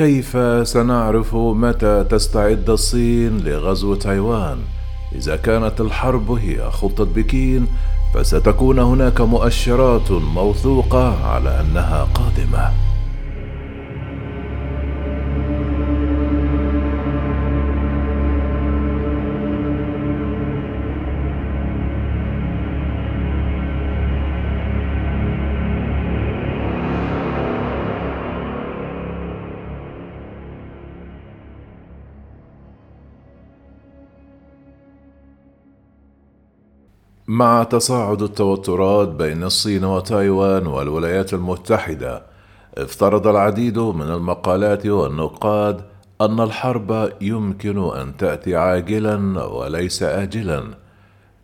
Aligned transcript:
كيف 0.00 0.36
سنعرف 0.68 1.34
متى 1.34 2.04
تستعد 2.04 2.70
الصين 2.70 3.40
لغزو 3.40 3.94
تايوان؟ 3.94 4.58
إذا 5.14 5.36
كانت 5.36 5.80
الحرب 5.80 6.30
هي 6.30 6.70
خطة 6.70 7.04
بكين 7.04 7.66
فستكون 8.14 8.78
هناك 8.78 9.20
مؤشرات 9.20 10.10
موثوقة 10.10 11.26
على 11.26 11.60
أنها 11.60 12.08
قادمة. 12.14 12.89
مع 37.30 37.62
تصاعد 37.62 38.22
التوترات 38.22 39.08
بين 39.08 39.44
الصين 39.44 39.84
وتايوان 39.84 40.66
والولايات 40.66 41.34
المتحدة 41.34 42.22
افترض 42.78 43.26
العديد 43.26 43.78
من 43.78 44.10
المقالات 44.10 44.86
والنقاد 44.86 45.80
أن 46.20 46.40
الحرب 46.40 47.12
يمكن 47.20 47.78
أن 47.78 48.16
تأتي 48.16 48.56
عاجلا 48.56 49.44
وليس 49.44 50.02
اجلا. 50.02 50.62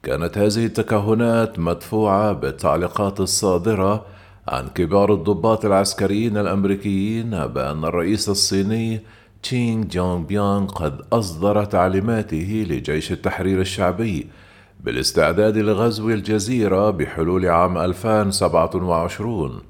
كانت 0.03 0.39
هذه 0.39 0.67
التكهنات 0.67 1.59
مدفوعة 1.59 2.33
بالتعليقات 2.33 3.21
الصادرة 3.21 4.05
عن 4.49 4.69
كبار 4.69 5.15
الضباط 5.15 5.65
العسكريين 5.65 6.37
الأمريكيين 6.37 7.31
بأن 7.31 7.85
الرئيس 7.85 8.29
الصيني 8.29 9.01
تشينغ 9.43 9.85
جونغ 9.85 10.19
بيانغ 10.19 10.67
قد 10.67 11.01
أصدر 11.13 11.65
تعليماته 11.65 12.67
لجيش 12.71 13.13
التحرير 13.13 13.61
الشعبي 13.61 14.27
بالاستعداد 14.81 15.59
لغزو 15.59 16.11
الجزيرة 16.11 16.91
بحلول 16.91 17.47
عام 17.47 17.79
2027 17.79 19.61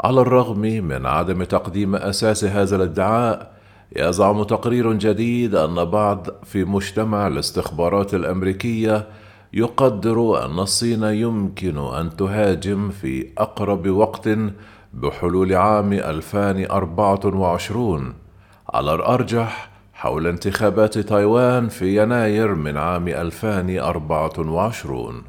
على 0.00 0.20
الرغم 0.20 0.60
من 0.60 1.06
عدم 1.06 1.44
تقديم 1.44 1.96
أساس 1.96 2.44
هذا 2.44 2.76
الادعاء 2.76 3.56
يزعم 3.96 4.42
تقرير 4.42 4.92
جديد 4.92 5.54
أن 5.54 5.84
بعض 5.84 6.26
في 6.44 6.64
مجتمع 6.64 7.26
الاستخبارات 7.26 8.14
الأمريكية 8.14 9.06
يقدر 9.52 10.44
أن 10.44 10.58
الصين 10.58 11.02
يمكن 11.02 11.78
أن 11.78 12.16
تهاجم 12.16 12.90
في 12.90 13.26
أقرب 13.38 13.88
وقت 13.88 14.28
بحلول 14.94 15.54
عام 15.54 15.92
2024 15.92 18.14
على 18.74 18.94
الأرجح 18.94 19.75
حول 19.96 20.26
انتخابات 20.26 20.98
تايوان 20.98 21.68
في 21.68 22.02
يناير 22.02 22.54
من 22.54 22.76
عام 22.76 23.08
2024 23.08 25.22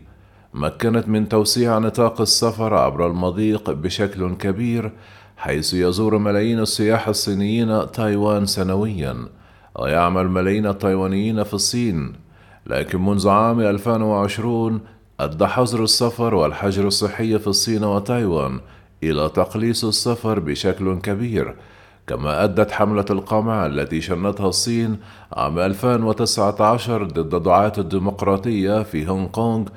مكنت 0.54 1.08
من 1.08 1.30
توسيع 1.30 1.78
نطاق 1.78 2.22
السفر 2.22 2.74
عبر 2.74 3.08
المضيق 3.08 3.72
بشكل 3.72 4.36
كبير، 4.36 4.92
حيث 5.38 5.74
يزور 5.74 6.18
ملايين 6.18 6.60
السياح 6.60 7.08
الصينيين 7.08 7.92
تايوان 7.92 8.46
سنويًا. 8.46 9.39
ويعمل 9.76 10.28
ملايين 10.28 10.68
التايوانيين 10.68 11.44
في 11.44 11.54
الصين 11.54 12.14
لكن 12.68 13.06
منذ 13.06 13.30
عام 13.30 13.60
2020 13.60 14.82
أدى 15.20 15.48
حظر 15.48 15.84
السفر 15.84 16.36
والحجر 16.36 16.88
الصحي 16.88 17.40
في 17.40 17.48
الصين 17.48 17.84
وتايوان 17.84 18.60
إلى 19.04 19.30
تقليص 19.30 19.86
السفر 19.86 20.40
بشكل 20.40 21.00
كبير 21.00 21.56
كما 22.08 22.44
أدت 22.44 22.72
حملة 22.72 23.06
القمع 23.10 23.66
التي 23.66 24.02
شنتها 24.02 24.48
الصين 24.48 24.98
عام 25.34 25.60
2019 25.60 27.04
ضد 27.04 27.44
دعاة 27.44 27.74
الديمقراطية 27.78 28.84
في 28.84 29.08
هونغ 29.10 29.28
كونغ 29.28 29.68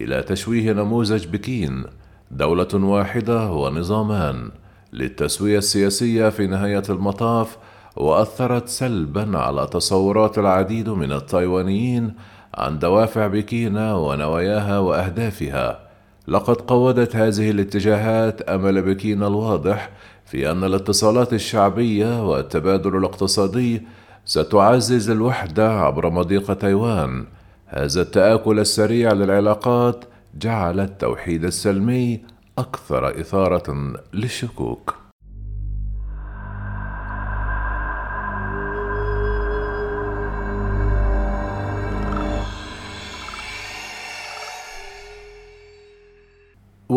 إلى 0.00 0.22
تشويه 0.22 0.72
نموذج 0.72 1.26
بكين 1.26 1.84
دولة 2.30 2.68
واحدة 2.74 3.52
ونظامان 3.52 4.50
للتسوية 4.92 5.58
السياسية 5.58 6.28
في 6.28 6.46
نهاية 6.46 6.82
المطاف 6.90 7.56
وأثرت 7.96 8.68
سلبا 8.68 9.38
على 9.38 9.66
تصورات 9.66 10.38
العديد 10.38 10.88
من 10.88 11.12
التايوانيين 11.12 12.14
عن 12.54 12.78
دوافع 12.78 13.26
بكين 13.26 13.76
ونواياها 13.76 14.78
وأهدافها 14.78 15.90
لقد 16.28 16.56
قودت 16.56 17.16
هذه 17.16 17.50
الاتجاهات 17.50 18.42
أمل 18.42 18.82
بكين 18.82 19.22
الواضح 19.22 19.90
في 20.24 20.50
أن 20.50 20.64
الاتصالات 20.64 21.32
الشعبية 21.32 22.30
والتبادل 22.30 22.96
الاقتصادي 22.96 23.82
ستعزز 24.24 25.10
الوحدة 25.10 25.80
عبر 25.80 26.10
مضيق 26.10 26.54
تايوان 26.54 27.26
هذا 27.66 28.02
التآكل 28.02 28.58
السريع 28.58 29.12
للعلاقات 29.12 30.04
جعل 30.34 30.80
التوحيد 30.80 31.44
السلمي 31.44 32.20
أكثر 32.58 33.20
إثارة 33.20 33.94
للشكوك. 34.14 34.99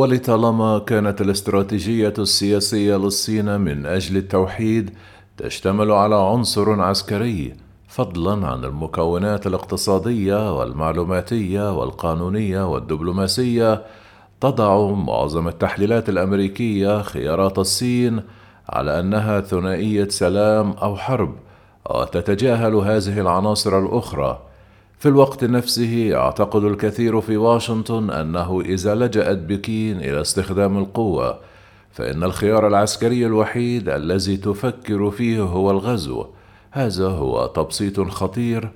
ولطالما 0.04 0.80
كانت 0.80 1.22
الاستراتيجية 1.22 2.14
السياسية 2.20 2.96
للصين 2.96 3.62
من 3.62 3.86
أجل 3.86 4.18
التوحيد 4.18 4.90
تشتمل 5.38 5.92
على 5.92 6.16
عنصر 6.16 6.82
عسكري 6.82 7.54
فضلا 7.88 8.48
عن 8.48 8.64
المكونات 8.64 9.48
الاقتصادية 9.48 10.60
والمعلوماتية 10.60 11.78
والقانونية 11.78 12.72
والدبلوماسية. 12.72 13.86
تضع 14.42 14.92
معظم 14.92 15.48
التحليلات 15.48 16.10
الأمريكية 16.10 17.02
خيارات 17.02 17.60
الصين 17.60 18.22
على 18.70 19.00
أنها 19.00 19.42
ثنائية 19.42 20.08
سلام 20.08 20.72
أو 20.72 20.96
حرب 20.96 21.36
وتتجاهل 21.90 22.76
هذه 22.76 23.20
العناصر 23.20 23.80
الأخرى. 23.80 24.53
في 25.04 25.10
الوقت 25.10 25.44
نفسه 25.44 25.96
يعتقد 25.96 26.64
الكثير 26.64 27.22
في 27.22 27.38
واشنطن 27.38 28.10
أنه 28.10 28.62
إذا 28.62 28.96
لجأت 28.96 29.38
بكين 29.38 29.98
إلى 29.98 30.22
استخدام 30.22 30.78
القوة 30.78 31.40
فإن 31.92 32.24
الخيار 32.24 32.68
العسكري 32.68 33.26
الوحيد 33.26 33.90
الذي 33.90 34.38
تفكر 34.38 35.12
فيه 35.12 35.42
هو 35.42 35.72
الغزو. 35.72 36.26
هذا 36.72 37.08
هو 37.08 37.46
تبسيط 37.46 38.02
خطير 38.02 38.72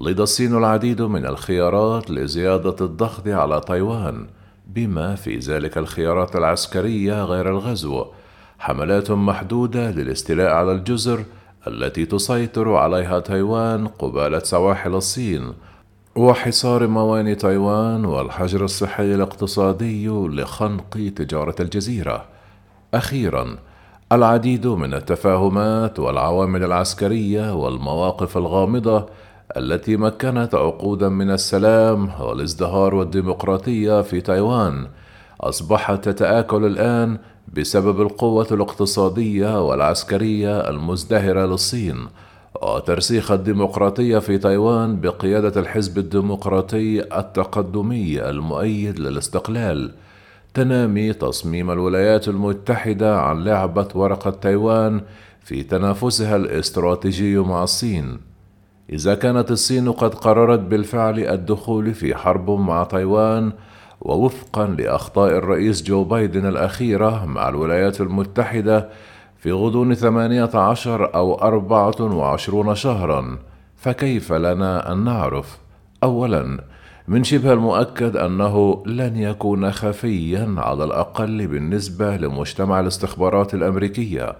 لدى 0.00 0.22
الصين 0.22 0.56
العديد 0.56 1.02
من 1.02 1.26
الخيارات 1.26 2.10
لزيادة 2.10 2.76
الضغط 2.80 3.28
على 3.28 3.60
تايوان 3.60 4.26
بما 4.66 5.14
في 5.14 5.38
ذلك 5.38 5.78
الخيارات 5.78 6.36
العسكرية 6.36 7.24
غير 7.24 7.48
الغزو. 7.48 8.06
حملات 8.58 9.10
محدودة 9.10 9.90
للاستيلاء 9.90 10.52
على 10.52 10.72
الجزر 10.72 11.24
التي 11.66 12.06
تسيطر 12.06 12.74
عليها 12.74 13.20
تايوان 13.20 13.86
قبالة 13.86 14.38
سواحل 14.38 14.94
الصين. 14.94 15.52
وحصار 16.16 16.86
موانئ 16.86 17.34
تايوان 17.34 18.04
والحجر 18.04 18.64
الصحي 18.64 19.14
الاقتصادي 19.14 20.08
لخنق 20.08 21.12
تجارة 21.16 21.54
الجزيرة. 21.60 22.24
أخيرا 22.94 23.56
العديد 24.12 24.66
من 24.66 24.94
التفاهمات 24.94 25.98
والعوامل 25.98 26.64
العسكرية 26.64 27.54
والمواقف 27.54 28.36
الغامضة 28.36 29.06
التي 29.56 29.96
مكنت 29.96 30.54
عقودا 30.54 31.08
من 31.08 31.30
السلام 31.30 32.10
والازدهار 32.20 32.94
والديمقراطية 32.94 34.02
في 34.02 34.20
تايوان 34.20 34.86
أصبحت 35.40 36.08
تتآكل 36.08 36.64
الآن 36.64 37.18
بسبب 37.52 38.00
القوة 38.00 38.46
الاقتصادية 38.50 39.68
والعسكرية 39.68 40.68
المزدهرة 40.68 41.46
للصين 41.46 42.06
وترسيخ 42.62 43.30
الديمقراطية 43.30 44.18
في 44.18 44.38
تايوان 44.38 45.00
بقيادة 45.00 45.60
الحزب 45.60 45.98
الديمقراطي 45.98 47.00
التقدمي 47.18 48.28
المؤيد 48.28 48.98
للاستقلال 48.98 49.90
تنامي 50.54 51.12
تصميم 51.12 51.70
الولايات 51.70 52.28
المتحدة 52.28 53.20
عن 53.20 53.44
لعبة 53.44 53.88
ورقة 53.94 54.30
تايوان 54.30 55.00
في 55.40 55.62
تنافسها 55.62 56.36
الاستراتيجي 56.36 57.38
مع 57.38 57.62
الصين. 57.62 58.18
إذا 58.92 59.14
كانت 59.14 59.50
الصين 59.50 59.92
قد 59.92 60.14
قررت 60.14 60.60
بالفعل 60.60 61.18
الدخول 61.18 61.94
في 61.94 62.14
حرب 62.14 62.50
مع 62.50 62.84
تايوان 62.84 63.52
ووفقا 64.00 64.66
لأخطاء 64.66 65.30
الرئيس 65.30 65.82
جو 65.82 66.04
بايدن 66.04 66.46
الأخيرة 66.46 67.24
مع 67.26 67.48
الولايات 67.48 68.00
المتحدة 68.00 68.88
في 69.42 69.52
غضون 69.52 69.94
ثمانية 69.94 70.50
عشر 70.54 71.14
أو 71.14 71.34
أربعة 71.34 72.00
وعشرون 72.00 72.74
شهرا 72.74 73.38
فكيف 73.76 74.32
لنا 74.32 74.92
أن 74.92 75.04
نعرف؟ 75.04 75.58
أولا 76.02 76.58
من 77.08 77.24
شبه 77.24 77.52
المؤكد 77.52 78.16
أنه 78.16 78.82
لن 78.86 79.16
يكون 79.16 79.70
خفيا 79.70 80.54
على 80.58 80.84
الأقل 80.84 81.46
بالنسبة 81.46 82.16
لمجتمع 82.16 82.80
الاستخبارات 82.80 83.54
الأمريكية 83.54 84.36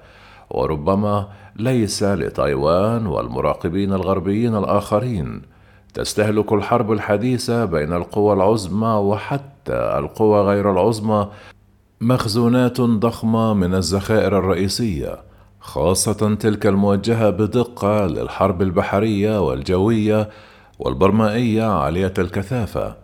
وربما 0.51 1.29
ليس 1.57 2.03
لتايوان 2.03 3.07
والمراقبين 3.07 3.93
الغربيين 3.93 4.57
الآخرين. 4.57 5.43
تستهلك 5.95 6.53
الحرب 6.53 6.93
الحديثة 6.93 7.65
بين 7.65 7.93
القوى 7.93 8.35
العظمى 8.35 8.95
وحتى 8.95 9.99
القوى 9.99 10.41
غير 10.41 10.71
العظمى 10.71 11.29
مخزونات 12.03 12.81
ضخمة 12.81 13.55
من 13.55 13.75
الذخائر 13.75 14.39
الرئيسية 14.39 15.23
خاصة 15.61 16.35
تلك 16.35 16.67
الموجهة 16.67 17.31
بدقة 17.31 18.07
للحرب 18.07 18.63
البحرية 18.63 19.47
والجوية 19.47 20.31
والبرمائية 20.79 21.63
عالية 21.63 22.15
الكثافة. 22.19 22.97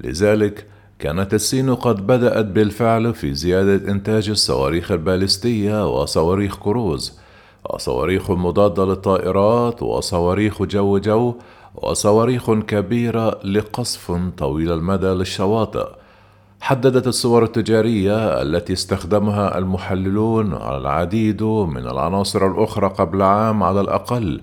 لذلك 0.00 0.66
كانت 0.98 1.34
الصين 1.34 1.74
قد 1.74 2.06
بدأت 2.06 2.44
بالفعل 2.44 3.14
في 3.14 3.34
زيادة 3.34 3.92
إنتاج 3.92 4.28
الصواريخ 4.28 4.90
البالستية 4.90 6.00
وصواريخ 6.00 6.56
كروز 6.58 7.18
وصواريخ 7.70 8.30
مضادة 8.30 8.84
للطائرات 8.84 9.82
وصواريخ 9.82 10.62
جو 10.62 10.98
جو 10.98 11.34
وصواريخ 11.74 12.50
كبيرة 12.50 13.40
لقصف 13.44 14.12
طويل 14.38 14.72
المدى 14.72 15.06
للشواطئ. 15.06 16.03
حددت 16.64 17.06
الصور 17.06 17.44
التجارية 17.44 18.42
التي 18.42 18.72
استخدمها 18.72 19.58
المحللون 19.58 20.52
العديد 20.52 21.42
من 21.42 21.86
العناصر 21.86 22.46
الأخرى 22.46 22.88
قبل 22.88 23.22
عام 23.22 23.62
على 23.62 23.80
الأقل. 23.80 24.40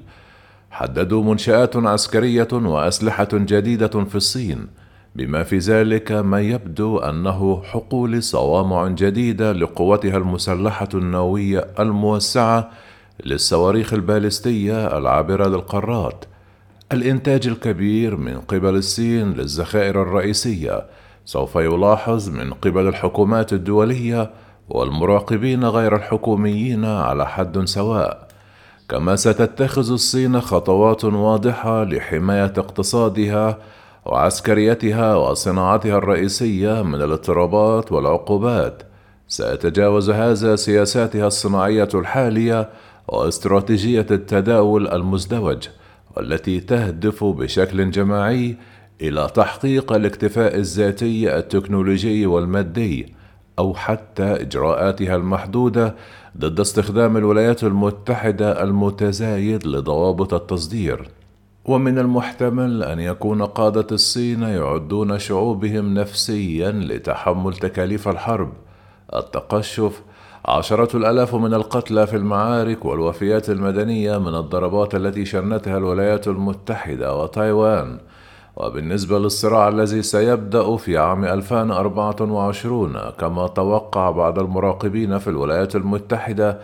حددوا 0.71 1.23
منشآت 1.23 1.75
عسكرية 1.75 2.47
وأسلحة 2.53 3.27
جديدة 3.33 3.87
في 3.87 4.15
الصين 4.15 4.67
بما 5.15 5.43
في 5.43 5.57
ذلك 5.57 6.11
ما 6.11 6.41
يبدو 6.41 6.97
أنه 6.97 7.63
حقول 7.63 8.23
صوامع 8.23 8.87
جديدة 8.87 9.51
لقوتها 9.51 10.17
المسلحة 10.17 10.89
النووية 10.93 11.67
الموسعة 11.79 12.69
للصواريخ 13.25 13.93
البالستية 13.93 14.97
العابرة 14.97 15.47
للقارات. 15.47 16.25
الإنتاج 16.91 17.47
الكبير 17.47 18.15
من 18.15 18.39
قبل 18.39 18.75
الصين 18.75 19.33
للذخائر 19.33 20.01
الرئيسية 20.01 20.85
سوف 21.31 21.55
يلاحظ 21.55 22.29
من 22.29 22.53
قبل 22.53 22.87
الحكومات 22.87 23.53
الدولية 23.53 24.31
والمراقبين 24.69 25.65
غير 25.65 25.95
الحكوميين 25.95 26.85
على 26.85 27.27
حد 27.27 27.65
سواء. 27.65 28.27
كما 28.89 29.15
ستتخذ 29.15 29.91
الصين 29.91 30.41
خطوات 30.41 31.05
واضحة 31.05 31.83
لحماية 31.83 32.53
اقتصادها 32.57 33.57
وعسكريتها 34.05 35.15
وصناعتها 35.15 35.97
الرئيسية 35.97 36.81
من 36.81 37.01
الاضطرابات 37.01 37.91
والعقوبات. 37.91 38.83
سيتجاوز 39.27 40.09
هذا 40.09 40.55
سياساتها 40.55 41.27
الصناعية 41.27 41.89
الحالية 41.93 42.69
واستراتيجية 43.07 44.07
التداول 44.11 44.87
المزدوج 44.87 45.67
والتي 46.17 46.59
تهدف 46.59 47.23
بشكل 47.23 47.91
جماعي 47.91 48.57
إلى 49.01 49.29
تحقيق 49.33 49.93
الاكتفاء 49.93 50.55
الذاتي 50.55 51.37
التكنولوجي 51.37 52.25
والمادي 52.25 53.13
أو 53.59 53.73
حتى 53.73 54.23
إجراءاتها 54.23 55.15
المحدودة 55.15 55.95
ضد 56.37 56.59
استخدام 56.59 57.17
الولايات 57.17 57.63
المتحدة 57.63 58.63
المتزايد 58.63 59.67
لضوابط 59.67 60.33
التصدير. 60.33 61.09
ومن 61.65 61.99
المحتمل 61.99 62.83
أن 62.83 62.99
يكون 62.99 63.41
قادة 63.43 63.87
الصين 63.91 64.41
يعدون 64.41 65.19
شعوبهم 65.19 65.93
نفسيا 65.93 66.71
لتحمل 66.71 67.53
تكاليف 67.53 68.07
الحرب. 68.07 68.53
التقشف 69.15 70.01
عشرة 70.45 70.97
الآلاف 70.97 71.35
من 71.35 71.53
القتلى 71.53 72.07
في 72.07 72.15
المعارك 72.15 72.85
والوفيات 72.85 73.49
المدنية 73.49 74.17
من 74.17 74.35
الضربات 74.35 74.95
التي 74.95 75.25
شنتها 75.25 75.77
الولايات 75.77 76.27
المتحدة 76.27 77.15
وتايوان. 77.17 77.99
وبالنسبة 78.55 79.19
للصراع 79.19 79.67
الذي 79.67 80.01
سيبدأ 80.01 80.75
في 80.75 80.97
عام 80.97 81.25
2024 81.25 82.97
كما 83.19 83.47
توقع 83.47 84.11
بعض 84.11 84.39
المراقبين 84.39 85.17
في 85.17 85.29
الولايات 85.29 85.75
المتحدة 85.75 86.59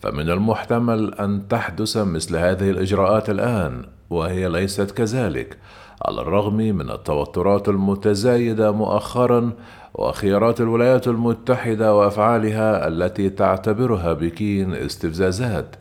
فمن 0.00 0.30
المحتمل 0.30 1.14
أن 1.14 1.48
تحدث 1.48 1.96
مثل 1.96 2.36
هذه 2.36 2.70
الإجراءات 2.70 3.30
الآن 3.30 3.82
وهي 4.10 4.48
ليست 4.48 4.90
كذلك 4.90 5.58
على 6.04 6.20
الرغم 6.20 6.56
من 6.56 6.90
التوترات 6.90 7.68
المتزايدة 7.68 8.72
مؤخرا 8.72 9.52
وخيارات 9.94 10.60
الولايات 10.60 11.08
المتحدة 11.08 11.94
وأفعالها 11.94 12.88
التي 12.88 13.30
تعتبرها 13.30 14.12
بكين 14.12 14.74
استفزازات. 14.74 15.76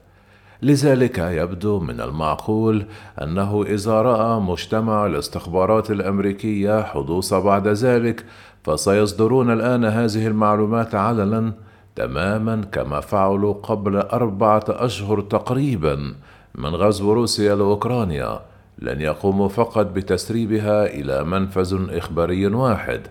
لذلك 0.66 1.18
يبدو 1.18 1.80
من 1.80 2.02
المعقول 2.02 2.86
أنه 3.22 3.64
إذا 3.64 4.02
رأى 4.02 4.40
مجتمع 4.40 5.06
الاستخبارات 5.06 5.92
الأمريكية 5.92 6.84
حدوث 6.84 7.34
بعد 7.34 7.68
ذلك 7.68 8.26
فسيصدرون 8.64 9.52
الآن 9.52 9.86
هذه 9.86 10.28
المعلومات 10.28 10.96
علنا 10.96 11.54
تماما 11.96 12.62
كما 12.72 13.00
فعلوا 13.00 13.54
قبل 13.54 13.96
أربعة 13.96 14.64
أشهر 14.70 15.22
تقريبا 15.22 16.14
من 16.56 16.76
غزو 16.76 17.14
روسيا 17.14 17.56
لأوكرانيا 17.56 18.40
لن 18.80 19.02
يقوموا 19.02 19.50
فقط 19.50 19.86
بتسريبها 19.86 20.86
إلى 20.86 21.24
منفذ 21.24 21.98
إخباري 21.98 22.48
واحد. 22.48 23.02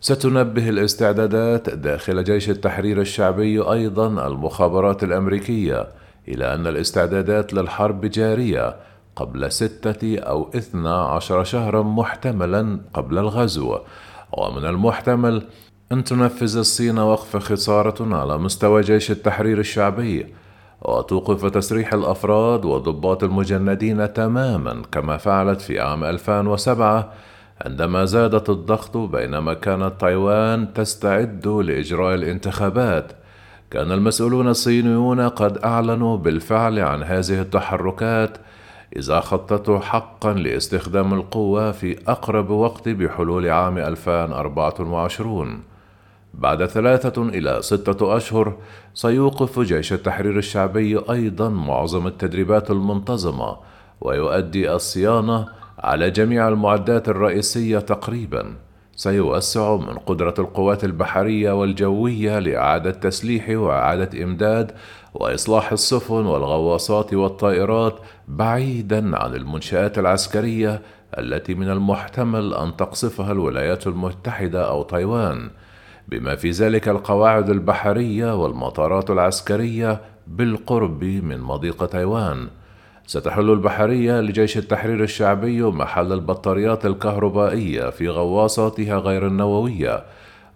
ستنبه 0.00 0.68
الاستعدادات 0.68 1.70
داخل 1.70 2.24
جيش 2.24 2.50
التحرير 2.50 3.00
الشعبي 3.00 3.60
أيضا 3.60 4.26
المخابرات 4.26 5.04
الأمريكية 5.04 5.86
إلى 6.28 6.54
أن 6.54 6.66
الاستعدادات 6.66 7.54
للحرب 7.54 8.06
جارية 8.06 8.76
قبل 9.16 9.52
ستة 9.52 10.18
أو 10.18 10.50
إثنى 10.54 10.88
عشر 10.88 11.44
شهرا 11.44 11.82
محتملا 11.82 12.80
قبل 12.94 13.18
الغزو. 13.18 13.78
ومن 14.32 14.64
المحتمل 14.64 15.42
أن 15.92 16.04
تنفذ 16.04 16.56
الصين 16.56 16.98
وقف 16.98 17.36
خسارة 17.36 18.16
على 18.16 18.38
مستوى 18.38 18.80
جيش 18.80 19.10
التحرير 19.10 19.58
الشعبي 19.58 20.26
وتوقف 20.82 21.46
تسريح 21.46 21.94
الأفراد 21.94 22.64
وضباط 22.64 23.24
المجندين 23.24 24.12
تماما 24.12 24.82
كما 24.92 25.16
فعلت 25.16 25.60
في 25.60 25.80
عام 25.80 26.04
2007 26.04 27.12
عندما 27.64 28.04
زادت 28.04 28.50
الضغط 28.50 28.96
بينما 28.96 29.54
كانت 29.54 29.92
تايوان 30.00 30.72
تستعد 30.72 31.46
لإجراء 31.46 32.14
الانتخابات. 32.14 33.12
كان 33.70 33.92
المسؤولون 33.92 34.48
الصينيون 34.48 35.20
قد 35.20 35.58
أعلنوا 35.58 36.16
بالفعل 36.16 36.78
عن 36.78 37.02
هذه 37.02 37.40
التحركات 37.40 38.38
إذا 38.96 39.20
خططوا 39.20 39.78
حقا 39.78 40.32
لاستخدام 40.32 41.14
القوة 41.14 41.72
في 41.72 41.98
أقرب 42.08 42.50
وقت 42.50 42.88
بحلول 42.88 43.48
عام 43.48 43.78
2024 43.78 45.62
بعد 46.34 46.66
ثلاثة 46.66 47.22
إلى 47.22 47.58
ستة 47.62 48.16
أشهر 48.16 48.56
سيوقف 48.94 49.60
جيش 49.60 49.92
التحرير 49.92 50.38
الشعبي 50.38 50.98
أيضا 51.10 51.48
معظم 51.48 52.06
التدريبات 52.06 52.70
المنتظمة 52.70 53.56
ويؤدي 54.00 54.72
الصيانة 54.72 55.48
على 55.78 56.10
جميع 56.10 56.48
المعدات 56.48 57.08
الرئيسية 57.08 57.78
تقريبا. 57.78 58.65
سيوسع 58.96 59.76
من 59.76 59.98
قدرة 59.98 60.34
القوات 60.38 60.84
البحرية 60.84 61.52
والجوية 61.52 62.38
لإعادة 62.38 62.90
تسليح 62.90 63.48
وإعادة 63.48 64.24
إمداد 64.24 64.72
وإصلاح 65.14 65.72
السفن 65.72 66.26
والغواصات 66.26 67.14
والطائرات 67.14 67.98
بعيدا 68.28 69.16
عن 69.16 69.34
المنشآت 69.34 69.98
العسكرية 69.98 70.82
التي 71.18 71.54
من 71.54 71.70
المحتمل 71.70 72.54
أن 72.54 72.76
تقصفها 72.76 73.32
الولايات 73.32 73.86
المتحدة 73.86 74.68
أو 74.68 74.82
تايوان 74.82 75.50
بما 76.08 76.36
في 76.36 76.50
ذلك 76.50 76.88
القواعد 76.88 77.50
البحرية 77.50 78.42
والمطارات 78.42 79.10
العسكرية 79.10 80.00
بالقرب 80.26 81.04
من 81.04 81.40
مضيق 81.40 81.86
تايوان. 81.86 82.48
ستحل 83.06 83.50
البحرية 83.50 84.20
لجيش 84.20 84.58
التحرير 84.58 85.02
الشعبي 85.02 85.62
محل 85.62 86.12
البطاريات 86.12 86.86
الكهربائية 86.86 87.90
في 87.90 88.08
غواصاتها 88.08 88.98
غير 88.98 89.26
النووية 89.26 90.04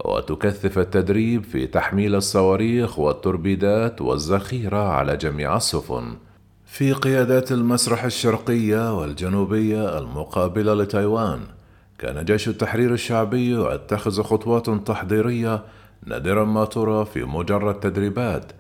وتكثف 0.05 0.79
التدريب 0.79 1.45
في 1.45 1.67
تحميل 1.67 2.15
الصواريخ 2.15 2.99
والتوربيدات 2.99 4.01
والذخيرة 4.01 4.89
على 4.89 5.17
جميع 5.17 5.57
السفن. 5.57 6.17
في 6.67 6.93
قيادات 6.93 7.53
المسرح 7.53 8.05
الشرقية 8.05 8.99
والجنوبية 9.01 9.99
المقابلة 9.99 10.75
لتايوان 10.75 11.41
كان 11.99 12.25
جيش 12.25 12.49
التحرير 12.49 12.93
الشعبي 12.93 13.75
يتخذ 13.75 14.23
خطوات 14.23 14.71
تحضيرية 14.71 15.63
نادرا 16.07 16.45
ما 16.45 16.65
ترى 16.65 17.05
في 17.05 17.25
مجرد 17.25 17.81
تدريبات 17.81 18.53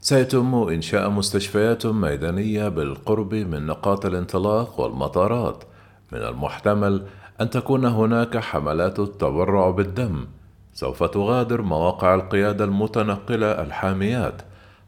سيتم 0.00 0.54
إنشاء 0.54 1.10
مستشفيات 1.10 1.86
ميدانية 1.86 2.68
بالقرب 2.68 3.34
من 3.34 3.66
نقاط 3.66 4.06
الانطلاق 4.06 4.80
والمطارات. 4.80 5.64
من 6.12 6.18
المحتمل 6.18 7.06
أن 7.40 7.50
تكون 7.50 7.84
هناك 7.84 8.36
حملات 8.36 8.98
التبرع 8.98 9.70
بالدم. 9.70 10.26
سوف 10.74 11.04
تغادر 11.04 11.62
مواقع 11.62 12.14
القيادة 12.14 12.64
المتنقلة 12.64 13.46
الحاميات 13.46 14.42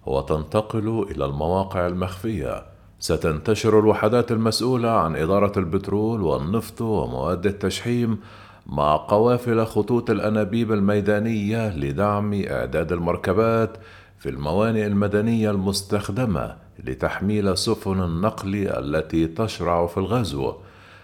وتنتقل 0.07 1.07
إلى 1.11 1.25
المواقع 1.25 1.87
المخفية. 1.87 2.63
ستنتشر 2.99 3.79
الوحدات 3.79 4.33
المسؤولة 4.33 4.91
عن 4.91 5.17
إدارة 5.17 5.59
البترول 5.59 6.23
والنفط 6.23 6.81
ومواد 6.81 7.47
التشحيم 7.47 8.19
مع 8.67 8.97
قوافل 8.97 9.67
خطوط 9.67 10.11
الأنابيب 10.11 10.73
الميدانية 10.73 11.77
لدعم 11.77 12.43
إعداد 12.51 12.93
المركبات 12.93 13.77
في 14.21 14.29
الموانئ 14.29 14.87
المدنية 14.87 15.51
المستخدمة 15.51 16.57
لتحميل 16.85 17.59
سفن 17.59 18.03
النقل 18.03 18.55
التي 18.55 19.27
تشرع 19.27 19.87
في 19.87 19.99
الغزو. 19.99 20.55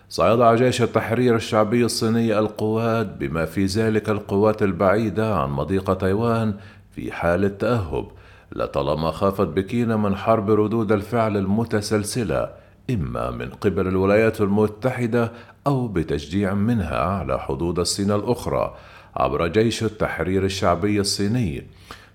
سيضع 0.08 0.54
جيش 0.54 0.82
التحرير 0.82 1.37
الشعبي 1.37 1.85
الصيني 1.85 2.38
القوات 2.38 3.06
بما 3.06 3.44
في 3.44 3.64
ذلك 3.64 4.11
القوات 4.11 4.62
البعيدة 4.62 5.37
عن 5.37 5.50
مضيق 5.50 5.94
تايوان 5.94 6.54
في 6.92 7.12
حالة 7.12 7.49
تأهب 7.49 8.06
لطالما 8.52 9.11
خافت 9.11 9.46
بكين 9.46 9.96
من 9.99 10.16
حرب 10.16 10.50
ردود 10.50 10.92
الفعل 10.92 11.37
المتسلسلة 11.37 12.49
إما 12.90 13.30
من 13.30 13.50
قبل 13.50 13.88
الولايات 13.88 14.40
المتحدة 14.40 15.32
أو 15.66 15.88
بتشجيع 15.88 16.54
منها 16.54 16.99
على 16.99 17.40
حدود 17.40 17.78
الصين 17.78 18.11
الأخرى 18.12 18.75
عبر 19.16 19.46
جيش 19.46 19.82
التحرير 19.82 20.44
الشعبي 20.44 21.00
الصيني. 21.00 21.66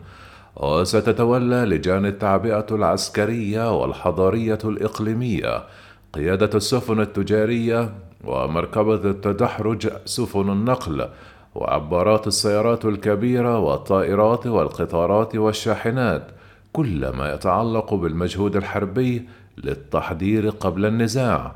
وستتولى 0.57 1.65
لجان 1.65 2.07
التعبئة 2.07 2.67
العسكرية 2.71 3.81
والحضارية 3.81 4.59
الإقليمية 4.65 5.65
قيادة 6.13 6.51
السفن 6.55 7.01
التجارية 7.01 7.95
ومركبة 8.25 8.95
التدحرج 8.95 9.89
سفن 10.05 10.51
النقل 10.51 11.09
وعبارات 11.55 12.27
السيارات 12.27 12.85
الكبيرة 12.85 13.59
والطائرات 13.59 14.47
والقطارات 14.47 15.37
والشاحنات 15.37 16.27
كل 16.73 17.09
ما 17.09 17.35
يتعلق 17.35 17.95
بالمجهود 17.95 18.57
الحربي 18.57 19.29
للتحضير 19.65 20.51
قبل 20.51 20.87
النزاع. 20.87 21.55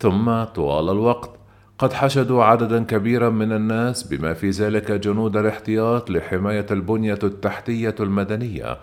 ثم 0.00 0.44
طوال 0.44 0.90
الوقت 0.90 1.30
قد 1.78 1.92
حشدوا 1.92 2.44
عددا 2.44 2.84
كبيرا 2.84 3.30
من 3.30 3.52
الناس 3.52 4.02
بما 4.02 4.34
في 4.34 4.50
ذلك 4.50 4.92
جنود 4.92 5.36
الاحتياط 5.36 6.10
لحماية 6.10 6.66
البنية 6.70 7.18
التحتية 7.22 7.94
المدنية 8.00 8.76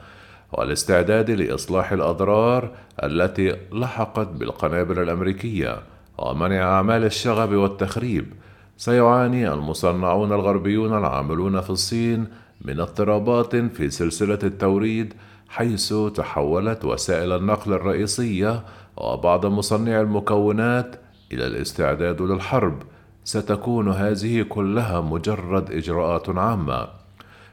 والاستعداد 0.51 1.31
لإصلاح 1.31 1.91
الأضرار 1.91 2.71
التي 3.03 3.55
لحقت 3.71 4.27
بالقنابل 4.27 4.99
الأمريكية 4.99 5.77
ومنع 6.17 6.63
أعمال 6.63 7.03
الشغب 7.03 7.53
والتخريب. 7.53 8.25
سيعاني 8.77 9.53
المصنعون 9.53 10.33
الغربيون 10.33 10.97
العاملون 10.97 11.61
في 11.61 11.69
الصين 11.69 12.27
من 12.61 12.79
اضطرابات 12.79 13.55
في 13.55 13.89
سلسلة 13.89 14.39
التوريد 14.43 15.13
حيث 15.49 15.93
تحولت 16.15 16.85
وسائل 16.85 17.31
النقل 17.31 17.73
الرئيسية 17.73 18.63
وبعض 18.97 19.45
مصنعي 19.45 20.01
المكونات 20.01 21.02
إلى 21.33 21.47
الاستعداد 21.47 22.21
للحرب 22.21 22.83
ستكون 23.23 23.89
هذه 23.89 24.41
كلها 24.41 25.01
مجرد 25.01 25.71
إجراءات 25.71 26.29
عامة. 26.29 26.87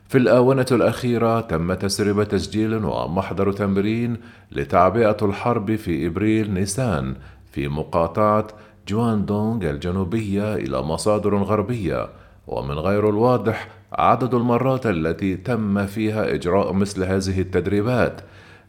في 0.09 0.19
الآونة 0.19 0.67
الأخيرة 0.73 1.41
تم 1.41 1.75
تسريب 1.75 2.23
تسجيل 2.23 2.85
ومحضر 2.85 3.53
تمرين 3.53 4.17
لتعبئة 4.53 5.17
الحرب 5.23 5.77
في 5.77 6.07
إبريل 6.07 6.55
نيسان 6.55 7.15
في 7.53 7.69
مقاطعة 7.69 8.47
جوان 8.89 9.27
دونغ 9.27 9.71
الجنوبية 9.71 10.55
إلى 10.55 10.83
مصادر 10.83 11.37
غربية. 11.37 12.09
ومن 12.47 12.75
غير 12.75 13.09
الواضح 13.09 13.69
عدد 13.93 14.35
المرات 14.35 14.87
التي 14.87 15.37
تم 15.37 15.87
فيها 15.87 16.35
إجراء 16.35 16.73
مثل 16.73 17.05
هذه 17.05 17.41
التدريبات. 17.41 18.21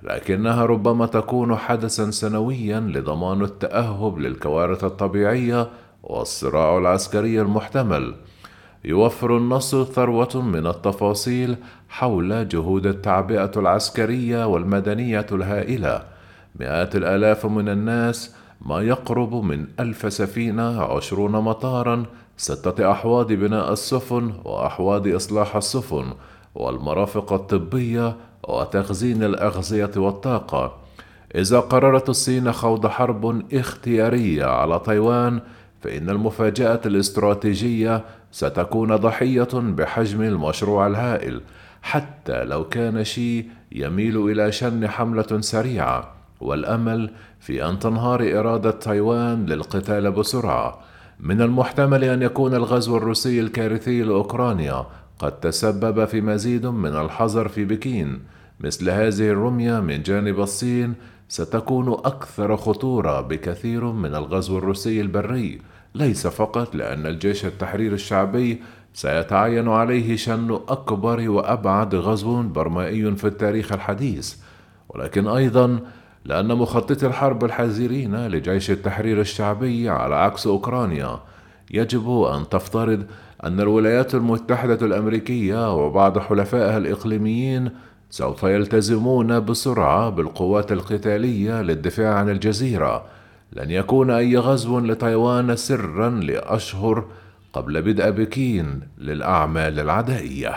لكنها 0.03 0.65
ربما 0.65 1.05
تكون 1.05 1.55
حدثا 1.55 2.12
سنويا 2.12 2.79
لضمان 2.79 3.41
التأهب 3.41 4.20
للكوارث 4.20 4.84
الطبيعية 4.84 5.70
والصراع 6.03 6.77
العسكري 6.77 7.41
المحتمل. 7.41 8.15
يوفر 8.86 9.38
النص 9.38 9.75
ثروة 9.75 10.41
من 10.41 10.67
التفاصيل 10.67 11.55
حول 11.89 12.48
جهود 12.48 12.86
التعبئة 12.86 13.51
العسكرية 13.58 14.48
والمدنية 14.48 15.25
الهائلة. 15.31 16.03
مئات 16.60 16.96
الآلاف 16.96 17.46
من 17.46 17.70
الناس 17.70 18.36
ما 18.62 18.81
يقرب 18.81 19.36
من 19.36 19.67
ألف 19.79 20.13
سفينة 20.13 20.81
عشرون 20.81 21.31
مطارا 21.31 22.05
ستة 22.38 22.91
أحواض 22.91 23.34
بناء 23.34 23.74
السفن 23.74 24.34
وأحواض 24.46 25.08
إصلاح 25.08 25.55
السفن 25.55 26.05
والمرافق 26.55 27.34
الطبية 27.34 28.15
وتخزين 28.43 29.24
الأغذية 29.24 29.91
والطاقة. 29.98 30.77
إذا 31.36 31.60
قررت 31.60 32.10
الصين 32.10 32.51
خوض 32.51 32.88
حرب 32.88 33.53
اختيارية 33.53 34.46
على 34.46 34.81
تايوان 34.86 35.41
فإن 35.81 36.10
المفاجأة 36.10 36.81
الاستراتيجية 36.86 38.03
ستكون 38.31 38.96
ضحية 38.96 39.50
بحجم 39.53 40.22
المشروع 40.22 40.88
الهائل 40.88 41.41
حتى 41.81 42.43
لو 42.43 42.70
كان 42.70 43.03
شي 43.03 43.46
يميل 43.72 44.17
إلى 44.17 44.51
شن 44.51 44.88
حملة 44.88 45.41
سريعة. 45.41 46.12
والأمل 46.41 47.12
في 47.39 47.70
أن 47.70 47.79
تنهار 47.79 48.39
إرادة 48.39 48.72
تايوان 48.72 49.46
للقتال 49.46 50.12
بسرعة. 50.12 50.79
من 51.20 51.41
المحتمل 51.41 52.03
أن 52.03 52.22
يكون 52.22 52.55
الغزو 52.55 52.98
الروسي 52.98 53.39
الكارثي 53.39 54.01
لأوكرانيا 54.01 54.86
قد 55.21 55.39
تسبب 55.39 56.05
في 56.05 56.21
مزيد 56.21 56.65
من 56.65 56.95
الحذر 56.95 57.47
في 57.47 57.65
بكين. 57.65 58.19
مثل 58.59 58.89
هذه 58.89 59.29
الرمية 59.29 59.79
من 59.79 60.01
جانب 60.01 60.39
الصين 60.39 60.93
ستكون 61.29 61.93
أكثر 61.93 62.57
خطورة 62.57 63.21
بكثير 63.21 63.85
من 63.85 64.15
الغزو 64.15 64.57
الروسي 64.57 65.01
البري. 65.01 65.61
ليس 65.95 66.27
فقط 66.27 66.75
لأن 66.75 67.05
الجيش 67.05 67.45
التحرير 67.45 67.93
الشعبي 67.93 68.61
سيتعين 68.93 69.67
عليه 69.69 70.15
شن 70.15 70.59
أكبر 70.67 71.29
وأبعد 71.29 71.95
غزو 71.95 72.43
برمائي 72.43 73.15
في 73.15 73.27
التاريخ 73.27 73.71
الحديث. 73.71 74.35
ولكن 74.89 75.27
أيضا 75.27 75.79
لأن 76.25 76.47
مخططي 76.55 77.07
الحرب 77.07 77.45
الحذرين 77.45 78.27
لجيش 78.27 78.71
التحرير 78.71 79.21
الشعبي 79.21 79.89
على 79.89 80.15
عكس 80.15 80.47
أوكرانيا 80.47 81.19
يجب 81.71 82.09
أن 82.09 82.49
تفترض 82.49 83.05
أن 83.43 83.60
الولايات 83.60 84.15
المتحدة 84.15 84.86
الأمريكية 84.86 85.75
وبعض 85.75 86.19
حلفائها 86.19 86.77
الإقليميين 86.77 87.71
سوف 88.10 88.43
يلتزمون 88.43 89.39
بسرعة 89.39 90.10
بالقوات 90.10 90.71
القتالية 90.71 91.62
للدفاع 91.62 92.13
عن 92.13 92.29
الجزيرة. 92.29 93.05
لن 93.53 93.71
يكون 93.71 94.12
أي 94.12 94.38
غزو 94.38 94.79
لتايوان 94.79 95.55
سرا 95.55 96.10
لأشهر 96.10 97.05
قبل 97.53 97.81
بدء 97.81 98.10
بكين 98.10 98.81
للأعمال 98.98 99.79
العدائية. 99.79 100.56